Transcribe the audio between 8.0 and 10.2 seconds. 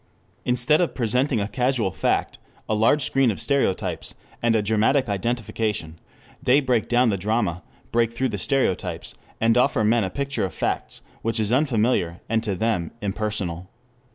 through the stereotypes, and offer men a